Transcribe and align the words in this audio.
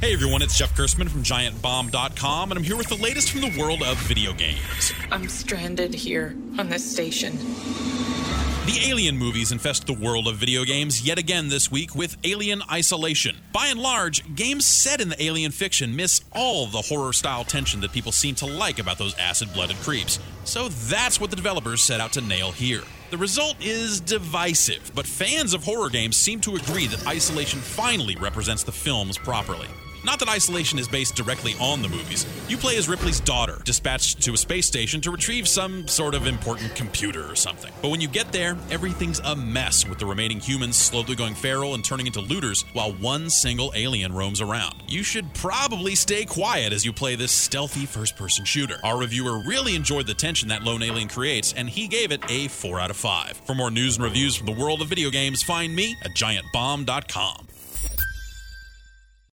Hey 0.00 0.12
everyone, 0.12 0.42
it's 0.42 0.56
Jeff 0.56 0.76
Gerstmann 0.76 1.10
from 1.10 1.24
GiantBomb.com, 1.24 2.52
and 2.52 2.58
I'm 2.58 2.62
here 2.62 2.76
with 2.76 2.86
the 2.86 2.94
latest 2.94 3.32
from 3.32 3.40
the 3.40 3.58
world 3.58 3.82
of 3.82 3.96
video 4.02 4.32
games. 4.32 4.92
I'm 5.10 5.28
stranded 5.28 5.92
here 5.92 6.36
on 6.56 6.68
this 6.68 6.88
station. 6.88 7.36
The 8.66 8.80
Alien 8.86 9.18
movies 9.18 9.50
infest 9.50 9.88
the 9.88 9.92
world 9.92 10.28
of 10.28 10.36
video 10.36 10.62
games 10.62 11.04
yet 11.04 11.18
again 11.18 11.48
this 11.48 11.72
week 11.72 11.96
with 11.96 12.16
Alien 12.22 12.62
Isolation. 12.70 13.38
By 13.52 13.66
and 13.66 13.80
large, 13.80 14.36
games 14.36 14.66
set 14.66 15.00
in 15.00 15.08
the 15.08 15.20
alien 15.20 15.50
fiction 15.50 15.96
miss 15.96 16.20
all 16.32 16.66
the 16.66 16.82
horror 16.82 17.12
style 17.12 17.42
tension 17.42 17.80
that 17.80 17.90
people 17.90 18.12
seem 18.12 18.36
to 18.36 18.46
like 18.46 18.78
about 18.78 18.98
those 18.98 19.18
acid 19.18 19.52
blooded 19.52 19.78
creeps. 19.78 20.20
So 20.44 20.68
that's 20.68 21.20
what 21.20 21.30
the 21.30 21.36
developers 21.36 21.82
set 21.82 22.00
out 22.00 22.12
to 22.12 22.20
nail 22.20 22.52
here. 22.52 22.82
The 23.10 23.18
result 23.18 23.56
is 23.60 23.98
divisive, 24.00 24.92
but 24.94 25.08
fans 25.08 25.54
of 25.54 25.64
horror 25.64 25.90
games 25.90 26.16
seem 26.16 26.40
to 26.42 26.54
agree 26.54 26.86
that 26.86 27.04
Isolation 27.08 27.58
finally 27.58 28.14
represents 28.14 28.62
the 28.62 28.70
films 28.70 29.18
properly. 29.18 29.66
Not 30.08 30.20
that 30.20 30.30
Isolation 30.30 30.78
is 30.78 30.88
based 30.88 31.16
directly 31.16 31.54
on 31.60 31.82
the 31.82 31.88
movies. 31.90 32.24
You 32.48 32.56
play 32.56 32.78
as 32.78 32.88
Ripley's 32.88 33.20
daughter, 33.20 33.60
dispatched 33.66 34.22
to 34.22 34.32
a 34.32 34.38
space 34.38 34.66
station 34.66 35.02
to 35.02 35.10
retrieve 35.10 35.46
some 35.46 35.86
sort 35.86 36.14
of 36.14 36.26
important 36.26 36.74
computer 36.74 37.30
or 37.30 37.36
something. 37.36 37.70
But 37.82 37.90
when 37.90 38.00
you 38.00 38.08
get 38.08 38.32
there, 38.32 38.56
everything's 38.70 39.18
a 39.18 39.36
mess 39.36 39.86
with 39.86 39.98
the 39.98 40.06
remaining 40.06 40.40
humans 40.40 40.76
slowly 40.76 41.14
going 41.14 41.34
feral 41.34 41.74
and 41.74 41.84
turning 41.84 42.06
into 42.06 42.22
looters 42.22 42.64
while 42.72 42.94
one 42.94 43.28
single 43.28 43.70
alien 43.74 44.14
roams 44.14 44.40
around. 44.40 44.82
You 44.88 45.02
should 45.02 45.34
probably 45.34 45.94
stay 45.94 46.24
quiet 46.24 46.72
as 46.72 46.86
you 46.86 46.92
play 46.94 47.14
this 47.14 47.30
stealthy 47.30 47.84
first 47.84 48.16
person 48.16 48.46
shooter. 48.46 48.80
Our 48.82 48.96
reviewer 48.96 49.40
really 49.40 49.76
enjoyed 49.76 50.06
the 50.06 50.14
tension 50.14 50.48
that 50.48 50.62
lone 50.62 50.82
alien 50.82 51.08
creates, 51.08 51.52
and 51.52 51.68
he 51.68 51.86
gave 51.86 52.12
it 52.12 52.22
a 52.30 52.48
4 52.48 52.80
out 52.80 52.88
of 52.88 52.96
5. 52.96 53.42
For 53.44 53.54
more 53.54 53.70
news 53.70 53.96
and 53.96 54.04
reviews 54.04 54.36
from 54.36 54.46
the 54.46 54.52
world 54.52 54.80
of 54.80 54.88
video 54.88 55.10
games, 55.10 55.42
find 55.42 55.76
me 55.76 55.98
at 56.02 56.14
giantbomb.com. 56.14 57.47